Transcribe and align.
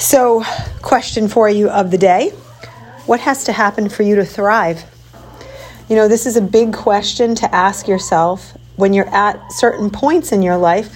So, 0.00 0.42
question 0.80 1.28
for 1.28 1.50
you 1.50 1.68
of 1.68 1.90
the 1.90 1.98
day 1.98 2.30
What 3.04 3.20
has 3.20 3.44
to 3.44 3.52
happen 3.52 3.90
for 3.90 4.02
you 4.02 4.16
to 4.16 4.24
thrive? 4.24 4.82
You 5.90 5.96
know, 5.96 6.08
this 6.08 6.24
is 6.24 6.38
a 6.38 6.40
big 6.40 6.72
question 6.72 7.34
to 7.34 7.54
ask 7.54 7.86
yourself 7.86 8.56
when 8.76 8.94
you're 8.94 9.14
at 9.14 9.52
certain 9.52 9.90
points 9.90 10.32
in 10.32 10.40
your 10.40 10.56
life. 10.56 10.88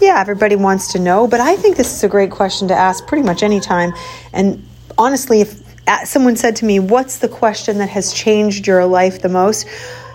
Yeah, 0.00 0.20
everybody 0.20 0.54
wants 0.54 0.92
to 0.92 1.00
know, 1.00 1.26
but 1.26 1.40
I 1.40 1.56
think 1.56 1.76
this 1.76 1.92
is 1.92 2.04
a 2.04 2.08
great 2.08 2.30
question 2.30 2.68
to 2.68 2.74
ask 2.74 3.04
pretty 3.08 3.24
much 3.24 3.42
any 3.42 3.58
time. 3.58 3.92
And 4.32 4.64
honestly, 4.96 5.40
if 5.40 5.60
uh, 5.88 6.04
someone 6.04 6.36
said 6.36 6.54
to 6.56 6.64
me, 6.64 6.78
What's 6.78 7.18
the 7.18 7.28
question 7.28 7.78
that 7.78 7.88
has 7.88 8.12
changed 8.12 8.68
your 8.68 8.86
life 8.86 9.22
the 9.22 9.28
most? 9.28 9.66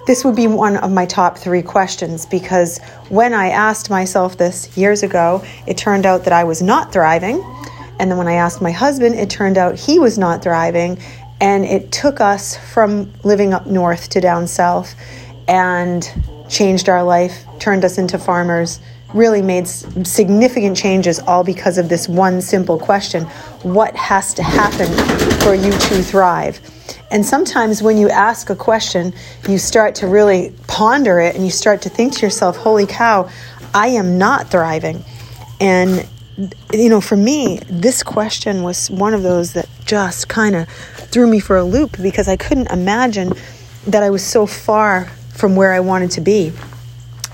This 0.07 0.23
would 0.23 0.37
be 0.37 0.47
one 0.47 0.77
of 0.77 0.89
my 0.89 1.05
top 1.05 1.37
three 1.37 1.61
questions 1.61 2.25
because 2.25 2.79
when 3.09 3.33
I 3.33 3.49
asked 3.49 3.89
myself 3.89 4.37
this 4.37 4.77
years 4.77 5.03
ago, 5.03 5.43
it 5.67 5.77
turned 5.77 6.05
out 6.05 6.23
that 6.23 6.33
I 6.33 6.45
was 6.45 6.61
not 6.61 6.93
thriving. 6.93 7.43
And 7.99 8.09
then 8.09 8.17
when 8.17 8.27
I 8.27 8.33
asked 8.33 8.61
my 8.61 8.71
husband, 8.71 9.15
it 9.15 9.29
turned 9.29 9.57
out 9.57 9.75
he 9.75 9.99
was 9.99 10.17
not 10.17 10.41
thriving. 10.41 10.99
And 11.39 11.65
it 11.65 11.91
took 11.91 12.21
us 12.21 12.57
from 12.73 13.11
living 13.23 13.53
up 13.53 13.65
north 13.65 14.09
to 14.09 14.21
down 14.21 14.47
south 14.47 14.95
and 15.47 16.07
changed 16.49 16.89
our 16.89 17.03
life, 17.03 17.45
turned 17.59 17.83
us 17.83 17.97
into 17.97 18.19
farmers, 18.19 18.79
really 19.13 19.41
made 19.41 19.67
significant 19.67 20.77
changes 20.77 21.19
all 21.19 21.43
because 21.43 21.77
of 21.77 21.89
this 21.89 22.07
one 22.07 22.41
simple 22.41 22.79
question 22.79 23.23
What 23.63 23.95
has 23.95 24.33
to 24.35 24.43
happen 24.43 24.87
for 25.39 25.55
you 25.55 25.71
to 25.71 26.03
thrive? 26.03 26.59
And 27.09 27.25
sometimes 27.25 27.83
when 27.83 27.97
you 27.97 28.09
ask 28.09 28.49
a 28.49 28.55
question, 28.55 29.13
you 29.47 29.57
start 29.57 29.95
to 29.95 30.07
really 30.07 30.53
ponder 30.67 31.19
it 31.19 31.35
and 31.35 31.43
you 31.43 31.51
start 31.51 31.81
to 31.83 31.89
think 31.89 32.13
to 32.13 32.21
yourself, 32.21 32.55
Holy 32.57 32.85
cow, 32.85 33.29
I 33.73 33.87
am 33.87 34.17
not 34.17 34.49
thriving. 34.49 35.03
And 35.59 36.07
you 36.73 36.89
know, 36.89 37.01
for 37.01 37.15
me, 37.15 37.59
this 37.69 38.03
question 38.03 38.63
was 38.63 38.89
one 38.89 39.13
of 39.13 39.23
those 39.23 39.53
that 39.53 39.67
just 39.85 40.27
kind 40.27 40.55
of 40.55 40.67
threw 40.67 41.27
me 41.27 41.39
for 41.39 41.57
a 41.57 41.63
loop 41.63 41.97
because 42.01 42.27
I 42.27 42.37
couldn't 42.37 42.71
imagine 42.71 43.33
that 43.87 44.03
I 44.03 44.09
was 44.09 44.23
so 44.23 44.45
far 44.45 45.05
from 45.33 45.55
where 45.55 45.73
I 45.73 45.79
wanted 45.79 46.11
to 46.11 46.21
be. 46.21 46.53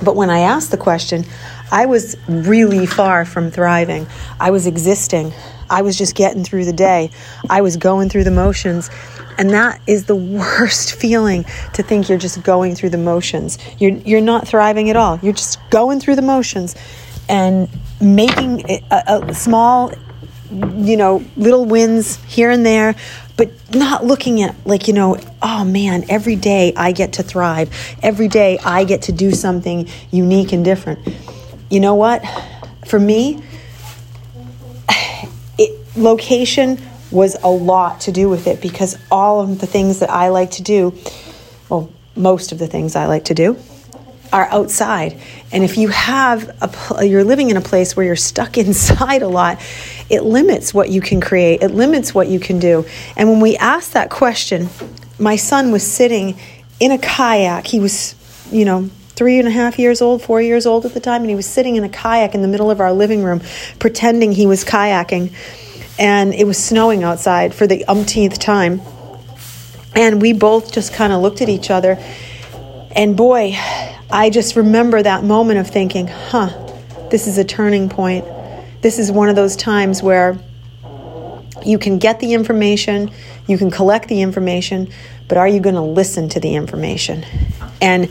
But 0.01 0.15
when 0.15 0.29
I 0.29 0.39
asked 0.39 0.71
the 0.71 0.77
question, 0.77 1.25
I 1.71 1.85
was 1.85 2.15
really 2.27 2.85
far 2.85 3.25
from 3.25 3.51
thriving. 3.51 4.07
I 4.39 4.51
was 4.51 4.67
existing. 4.67 5.33
I 5.69 5.81
was 5.81 5.97
just 5.97 6.15
getting 6.15 6.43
through 6.43 6.65
the 6.65 6.73
day. 6.73 7.11
I 7.49 7.61
was 7.61 7.77
going 7.77 8.09
through 8.09 8.23
the 8.23 8.31
motions. 8.31 8.89
And 9.37 9.49
that 9.51 9.81
is 9.85 10.05
the 10.05 10.15
worst 10.15 10.95
feeling 10.99 11.43
to 11.73 11.83
think 11.83 12.09
you're 12.09 12.17
just 12.17 12.41
going 12.43 12.75
through 12.75 12.91
the 12.91 12.97
motions. 12.97 13.57
You're, 13.79 13.91
you're 13.91 14.21
not 14.21 14.47
thriving 14.47 14.89
at 14.89 14.95
all. 14.95 15.19
You're 15.21 15.33
just 15.33 15.59
going 15.69 15.99
through 15.99 16.15
the 16.15 16.21
motions 16.21 16.75
and 17.29 17.69
making 18.01 18.63
a, 18.69 19.03
a 19.07 19.33
small, 19.33 19.91
you 20.51 20.97
know, 20.97 21.23
little 21.35 21.65
wins 21.65 22.23
here 22.25 22.49
and 22.51 22.65
there, 22.65 22.95
but 23.35 23.51
not 23.75 24.03
looking 24.05 24.41
at 24.41 24.55
like, 24.65 24.87
you 24.87 24.93
know, 24.93 25.17
oh 25.41 25.63
man, 25.63 26.05
every 26.09 26.35
day 26.35 26.73
I 26.75 26.91
get 26.91 27.13
to 27.13 27.23
thrive. 27.23 27.69
Every 28.01 28.27
day 28.27 28.57
I 28.63 28.83
get 28.83 29.03
to 29.03 29.11
do 29.11 29.31
something 29.31 29.87
unique 30.11 30.53
and 30.53 30.65
different. 30.65 30.99
You 31.69 31.79
know 31.79 31.95
what? 31.95 32.23
For 32.85 32.99
me, 32.99 33.43
it, 35.57 35.97
location 35.97 36.79
was 37.11 37.37
a 37.41 37.49
lot 37.49 38.01
to 38.01 38.11
do 38.11 38.29
with 38.29 38.47
it 38.47 38.61
because 38.61 38.97
all 39.09 39.41
of 39.41 39.59
the 39.59 39.67
things 39.67 39.99
that 39.99 40.09
I 40.09 40.29
like 40.29 40.51
to 40.51 40.63
do, 40.63 40.93
well, 41.69 41.89
most 42.15 42.51
of 42.51 42.59
the 42.59 42.67
things 42.67 42.95
I 42.95 43.05
like 43.05 43.25
to 43.25 43.33
do, 43.33 43.57
are 44.31 44.47
outside. 44.51 45.19
And 45.51 45.63
if 45.63 45.77
you 45.77 45.87
have 45.89 46.49
a 46.61 47.05
you're 47.05 47.23
living 47.23 47.49
in 47.49 47.57
a 47.57 47.61
place 47.61 47.95
where 47.95 48.05
you're 48.05 48.15
stuck 48.15 48.57
inside 48.57 49.21
a 49.21 49.27
lot, 49.27 49.59
it 50.09 50.23
limits 50.23 50.73
what 50.73 50.89
you 50.89 51.01
can 51.01 51.21
create. 51.21 51.61
It 51.61 51.69
limits 51.69 52.13
what 52.13 52.27
you 52.27 52.39
can 52.39 52.59
do. 52.59 52.85
And 53.15 53.29
when 53.29 53.39
we 53.39 53.57
asked 53.57 53.93
that 53.93 54.09
question, 54.09 54.69
my 55.19 55.35
son 55.35 55.71
was 55.71 55.85
sitting 55.85 56.37
in 56.79 56.91
a 56.91 56.97
kayak. 56.97 57.67
He 57.67 57.79
was, 57.79 58.15
you 58.51 58.65
know, 58.65 58.89
three 59.17 59.39
and 59.39 59.47
a 59.47 59.51
half 59.51 59.79
years 59.79 60.01
old, 60.01 60.21
four 60.21 60.41
years 60.41 60.65
old 60.67 60.85
at 60.85 60.93
the 60.93 60.99
time, 60.99 61.21
and 61.21 61.29
he 61.29 61.35
was 61.35 61.47
sitting 61.47 61.75
in 61.75 61.83
a 61.83 61.89
kayak 61.89 62.35
in 62.35 62.41
the 62.41 62.47
middle 62.47 62.69
of 62.69 62.79
our 62.79 62.93
living 62.93 63.23
room, 63.23 63.41
pretending 63.79 64.31
he 64.31 64.45
was 64.45 64.63
kayaking. 64.63 65.33
And 65.97 66.35
it 66.35 66.45
was 66.45 66.63
snowing 66.63 67.03
outside 67.03 67.55
for 67.55 67.65
the 67.65 67.83
umpteenth 67.85 68.37
time. 68.37 68.81
And 69.95 70.21
we 70.21 70.33
both 70.33 70.71
just 70.71 70.93
kind 70.93 71.11
of 71.11 71.23
looked 71.23 71.41
at 71.41 71.49
each 71.49 71.71
other. 71.71 71.97
And 72.91 73.17
boy, 73.17 73.57
I 74.09 74.29
just 74.29 74.55
remember 74.55 75.03
that 75.03 75.23
moment 75.23 75.59
of 75.59 75.67
thinking, 75.67 76.07
huh, 76.07 76.49
this 77.11 77.27
is 77.27 77.37
a 77.37 77.43
turning 77.43 77.89
point. 77.89 78.25
This 78.81 78.99
is 78.99 79.11
one 79.11 79.27
of 79.27 79.35
those 79.35 79.55
times 79.57 80.01
where 80.01 80.37
you 81.65 81.77
can 81.77 81.99
get 81.99 82.21
the 82.21 82.33
information, 82.33 83.11
you 83.47 83.57
can 83.57 83.69
collect 83.69 84.07
the 84.07 84.21
information, 84.21 84.89
but 85.27 85.37
are 85.37 85.47
you 85.47 85.59
going 85.59 85.75
to 85.75 85.81
listen 85.81 86.29
to 86.29 86.39
the 86.39 86.55
information? 86.55 87.25
And 87.81 88.09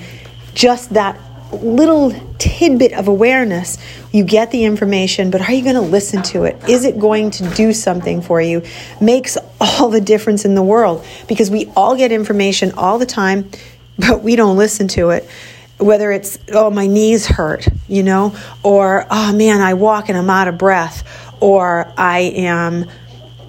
just 0.53 0.91
that 0.91 1.19
little 1.51 2.13
tidbit 2.39 2.93
of 2.93 3.09
awareness, 3.09 3.79
you 4.13 4.25
get 4.25 4.51
the 4.51 4.65
information, 4.65 5.31
but 5.31 5.41
are 5.41 5.53
you 5.53 5.63
going 5.63 5.77
to 5.77 5.81
listen 5.81 6.23
to 6.25 6.45
it? 6.45 6.69
Is 6.69 6.85
it 6.85 6.99
going 6.99 7.31
to 7.33 7.49
do 7.55 7.73
something 7.73 8.21
for 8.21 8.43
you? 8.43 8.63
Makes 9.01 9.39
all 9.61 9.89
the 9.89 10.01
difference 10.03 10.45
in 10.45 10.55
the 10.55 10.63
world 10.63 11.07
because 11.27 11.51
we 11.51 11.73
all 11.75 11.97
get 11.97 12.13
information 12.13 12.73
all 12.73 12.99
the 12.99 13.07
time, 13.07 13.49
but 13.99 14.23
we 14.23 14.37
don't 14.37 14.59
listen 14.59 14.89
to 14.89 15.11
it 15.11 15.27
whether 15.79 16.11
it's 16.11 16.39
oh 16.53 16.71
my 16.71 16.87
knees 16.87 17.27
hurt 17.27 17.69
you 17.87 18.03
know 18.03 18.35
or 18.63 19.07
oh 19.11 19.33
man 19.33 19.61
i 19.61 19.75
walk 19.75 20.09
and 20.09 20.17
i'm 20.17 20.31
out 20.31 20.49
of 20.49 20.57
breath 20.57 21.35
or 21.41 21.93
i 21.99 22.21
am 22.21 22.87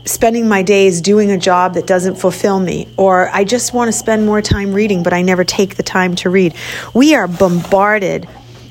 spending 0.03 0.47
my 0.47 0.63
days 0.63 1.01
doing 1.01 1.31
a 1.31 1.37
job 1.37 1.73
that 1.73 1.85
doesn't 1.85 2.15
fulfill 2.15 2.59
me 2.59 2.87
or 2.97 3.29
i 3.29 3.43
just 3.43 3.73
want 3.73 3.87
to 3.87 3.91
spend 3.93 4.25
more 4.25 4.41
time 4.41 4.73
reading 4.73 5.03
but 5.03 5.13
i 5.13 5.21
never 5.21 5.43
take 5.43 5.75
the 5.75 5.83
time 5.83 6.15
to 6.15 6.29
read. 6.29 6.53
We 6.93 7.15
are 7.15 7.27
bombarded 7.27 8.27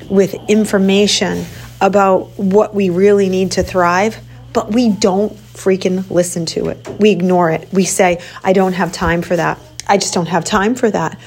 with 0.08 0.34
information 0.48 1.44
about 1.80 2.38
what 2.38 2.74
we 2.74 2.90
really 2.90 3.28
need 3.28 3.52
to 3.52 3.62
thrive 3.62 4.18
but 4.52 4.72
we 4.72 4.90
don't 4.90 5.32
freaking 5.32 6.08
listen 6.10 6.46
to 6.46 6.68
it. 6.68 6.88
We 6.98 7.10
ignore 7.10 7.50
it. 7.50 7.68
We 7.72 7.84
say 7.84 8.22
i 8.44 8.52
don't 8.52 8.74
have 8.74 8.92
time 8.92 9.22
for 9.22 9.36
that. 9.36 9.58
I 9.86 9.98
just 9.98 10.14
don't 10.14 10.28
have 10.28 10.44
time 10.44 10.74
for 10.74 10.90
that 10.90 11.18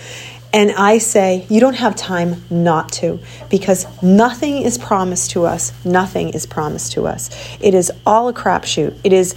and 0.51 0.71
I 0.71 0.97
say, 0.97 1.45
you 1.47 1.59
don't 1.59 1.75
have 1.75 1.95
time 1.95 2.43
not 2.49 2.91
to, 2.93 3.19
because 3.49 3.85
nothing 4.01 4.63
is 4.63 4.79
promised 4.79 5.31
to 5.31 5.45
us. 5.45 5.73
Nothing 5.85 6.29
is 6.29 6.47
promised 6.47 6.93
to 6.93 7.05
us. 7.05 7.29
It 7.61 7.75
is 7.75 7.91
all 8.05 8.29
a 8.29 8.33
crapshoot. 8.33 8.97
It 9.03 9.13
is 9.13 9.35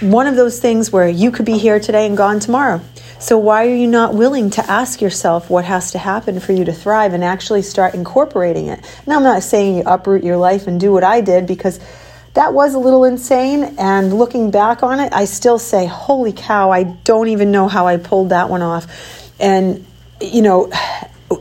one 0.00 0.28
of 0.28 0.36
those 0.36 0.60
things 0.60 0.92
where 0.92 1.08
you 1.08 1.32
could 1.32 1.46
be 1.46 1.58
here 1.58 1.80
today 1.80 2.06
and 2.06 2.16
gone 2.16 2.38
tomorrow. 2.38 2.80
So, 3.18 3.38
why 3.38 3.66
are 3.66 3.74
you 3.74 3.86
not 3.86 4.14
willing 4.14 4.50
to 4.50 4.70
ask 4.70 5.00
yourself 5.00 5.48
what 5.48 5.64
has 5.64 5.92
to 5.92 5.98
happen 5.98 6.38
for 6.38 6.52
you 6.52 6.64
to 6.66 6.72
thrive 6.72 7.12
and 7.14 7.24
actually 7.24 7.62
start 7.62 7.94
incorporating 7.94 8.68
it? 8.68 8.84
Now, 9.06 9.16
I'm 9.16 9.22
not 9.24 9.42
saying 9.42 9.78
you 9.78 9.82
uproot 9.84 10.22
your 10.22 10.36
life 10.36 10.66
and 10.66 10.78
do 10.78 10.92
what 10.92 11.02
I 11.02 11.22
did 11.22 11.46
because 11.46 11.80
that 12.34 12.52
was 12.52 12.74
a 12.74 12.78
little 12.78 13.04
insane. 13.04 13.76
And 13.78 14.16
looking 14.16 14.50
back 14.50 14.82
on 14.82 15.00
it, 15.00 15.12
I 15.14 15.24
still 15.24 15.58
say, 15.58 15.86
holy 15.86 16.32
cow, 16.32 16.70
I 16.70 16.82
don't 16.82 17.28
even 17.28 17.50
know 17.50 17.66
how 17.66 17.86
I 17.86 17.96
pulled 17.96 18.28
that 18.28 18.50
one 18.50 18.62
off. 18.62 18.86
And 19.40 19.86
you 20.20 20.42
know, 20.42 20.70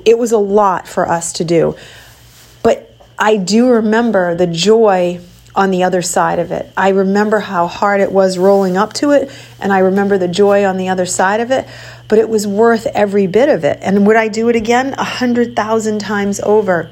it 0.06 0.18
was 0.18 0.32
a 0.32 0.38
lot 0.38 0.88
for 0.88 1.08
us 1.08 1.34
to 1.34 1.44
do. 1.44 1.76
But 2.64 2.96
I 3.18 3.38
do 3.38 3.70
remember 3.70 4.36
the 4.36 4.48
joy 4.48 5.20
on 5.56 5.72
the 5.72 5.84
other 5.84 6.02
side 6.02 6.40
of 6.40 6.52
it. 6.52 6.72
I 6.76 6.90
remember 6.90 7.40
how 7.40 7.68
hard 7.68 8.02
it 8.02 8.12
was 8.12 8.38
rolling 8.38 8.76
up 8.76 8.94
to 8.94 9.12
it, 9.12 9.32
and 9.60 9.72
I 9.72 9.80
remember 9.80 10.18
the 10.18 10.28
joy 10.28 10.66
on 10.66 10.78
the 10.78 10.90
other 10.90 11.06
side 11.06 11.40
of 11.40 11.50
it, 11.50 11.66
but 12.08 12.20
it 12.20 12.28
was 12.28 12.46
worth 12.46 12.88
every 12.88 13.28
bit 13.28 13.48
of 13.48 13.64
it. 13.64 13.80
And 13.82 14.06
would 14.06 14.18
I 14.18 14.28
do 14.28 14.50
it 14.50 14.56
again? 14.56 14.94
A 14.98 15.04
hundred 15.04 15.56
thousand 15.56 16.00
times 16.00 16.42
over 16.42 16.92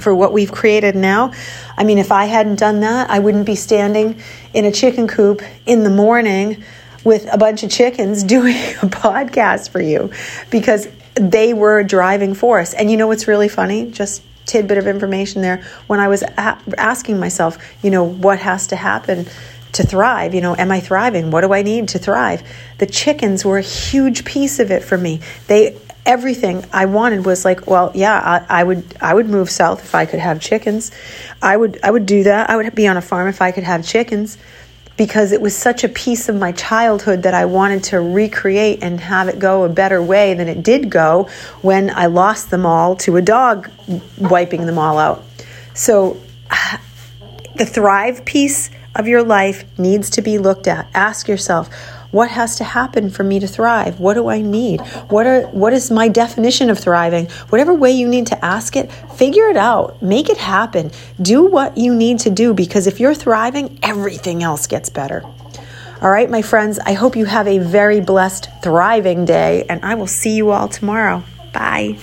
for 0.00 0.14
what 0.14 0.32
we've 0.32 0.52
created 0.52 0.96
now. 0.96 1.32
I 1.76 1.84
mean, 1.84 1.98
if 1.98 2.10
I 2.10 2.24
hadn't 2.24 2.58
done 2.58 2.80
that, 2.80 3.10
I 3.10 3.20
wouldn't 3.20 3.46
be 3.46 3.54
standing 3.54 4.20
in 4.52 4.64
a 4.64 4.72
chicken 4.72 5.06
coop 5.06 5.42
in 5.66 5.84
the 5.84 5.90
morning 5.90 6.64
with 7.04 7.32
a 7.32 7.38
bunch 7.38 7.62
of 7.62 7.70
chickens 7.70 8.22
doing 8.36 8.56
a 8.56 8.86
podcast 8.86 9.70
for 9.70 9.80
you 9.80 10.10
because 10.50 10.88
they 11.14 11.52
were 11.52 11.82
driving 11.82 12.34
force. 12.34 12.74
And 12.74 12.90
you 12.90 12.96
know 12.96 13.06
what's 13.06 13.28
really 13.28 13.48
funny? 13.48 13.90
Just 13.90 14.22
tidbit 14.46 14.78
of 14.78 14.86
information 14.86 15.42
there. 15.42 15.62
When 15.86 16.00
I 16.00 16.08
was 16.08 16.22
a- 16.22 16.58
asking 16.78 17.20
myself, 17.20 17.58
you 17.82 17.90
know, 17.90 18.04
what 18.04 18.38
has 18.38 18.68
to 18.68 18.76
happen 18.76 19.26
to 19.72 19.82
thrive. 19.82 20.34
You 20.34 20.40
know, 20.40 20.56
am 20.56 20.70
I 20.70 20.80
thriving? 20.80 21.30
What 21.30 21.42
do 21.42 21.52
I 21.52 21.62
need 21.62 21.88
to 21.88 21.98
thrive? 21.98 22.42
The 22.78 22.86
chickens 22.86 23.44
were 23.44 23.58
a 23.58 23.62
huge 23.62 24.24
piece 24.24 24.58
of 24.58 24.70
it 24.70 24.82
for 24.82 24.96
me. 24.96 25.20
They 25.46 25.78
everything 26.06 26.64
I 26.72 26.86
wanted 26.86 27.26
was 27.26 27.44
like, 27.44 27.66
well, 27.66 27.92
yeah, 27.94 28.44
I, 28.48 28.60
I, 28.60 28.64
would 28.64 28.96
I 28.98 29.12
would 29.12 29.28
move 29.28 29.50
south 29.50 29.84
if 29.84 29.94
I 29.94 30.06
could 30.06 30.20
have 30.20 30.40
chickens. 30.40 30.90
I 31.42 31.54
would 31.54 31.78
I 31.82 31.90
would 31.90 32.06
do 32.06 32.22
that. 32.24 32.48
I 32.48 32.56
would 32.56 32.74
be 32.74 32.86
on 32.86 32.96
a 32.96 33.02
farm 33.02 33.28
if 33.28 33.42
I 33.42 33.52
could 33.52 33.64
have 33.64 33.86
chickens 33.86 34.38
because 34.98 35.30
it 35.30 35.40
was 35.40 35.56
such 35.56 35.84
a 35.84 35.88
piece 35.88 36.28
of 36.28 36.36
my 36.36 36.52
childhood 36.52 37.22
that 37.22 37.32
I 37.32 37.46
wanted 37.46 37.84
to 37.84 38.00
recreate 38.00 38.80
and 38.82 39.00
have 39.00 39.28
it 39.28 39.38
go 39.38 39.62
a 39.62 39.68
better 39.68 40.02
way 40.02 40.34
than 40.34 40.48
it 40.48 40.62
did 40.62 40.90
go 40.90 41.28
when 41.62 41.88
I 41.88 42.06
lost 42.06 42.50
them 42.50 42.66
all 42.66 42.96
to 42.96 43.16
a 43.16 43.22
dog 43.22 43.70
wiping 44.18 44.66
them 44.66 44.76
all 44.76 44.98
out. 44.98 45.24
So 45.72 46.20
the 47.54 47.64
thrive 47.64 48.24
piece 48.24 48.70
of 48.98 49.08
your 49.08 49.22
life 49.22 49.64
needs 49.78 50.10
to 50.10 50.22
be 50.22 50.38
looked 50.38 50.66
at. 50.66 50.88
Ask 50.92 51.28
yourself, 51.28 51.72
what 52.10 52.30
has 52.30 52.56
to 52.56 52.64
happen 52.64 53.10
for 53.10 53.22
me 53.22 53.38
to 53.40 53.46
thrive? 53.46 54.00
What 54.00 54.14
do 54.14 54.28
I 54.28 54.40
need? 54.40 54.80
What 55.10 55.26
are 55.26 55.42
what 55.48 55.72
is 55.72 55.90
my 55.90 56.08
definition 56.08 56.70
of 56.70 56.78
thriving? 56.78 57.26
Whatever 57.50 57.74
way 57.74 57.92
you 57.92 58.08
need 58.08 58.26
to 58.28 58.44
ask 58.44 58.76
it, 58.76 58.90
figure 59.16 59.48
it 59.48 59.56
out. 59.56 60.02
Make 60.02 60.30
it 60.30 60.38
happen. 60.38 60.90
Do 61.20 61.44
what 61.44 61.76
you 61.76 61.94
need 61.94 62.20
to 62.20 62.30
do 62.30 62.54
because 62.54 62.86
if 62.86 62.98
you're 62.98 63.14
thriving, 63.14 63.78
everything 63.82 64.42
else 64.42 64.66
gets 64.66 64.88
better. 64.88 65.22
All 66.00 66.10
right, 66.10 66.30
my 66.30 66.42
friends, 66.42 66.78
I 66.78 66.92
hope 66.92 67.16
you 67.16 67.24
have 67.24 67.48
a 67.48 67.58
very 67.58 68.00
blessed, 68.00 68.48
thriving 68.62 69.24
day, 69.24 69.66
and 69.68 69.84
I 69.84 69.96
will 69.96 70.06
see 70.06 70.36
you 70.36 70.50
all 70.50 70.68
tomorrow. 70.68 71.24
Bye. 71.52 71.98